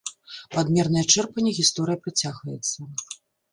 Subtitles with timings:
[0.55, 2.79] Пад мернае чэрпанне гісторыя працягваецца.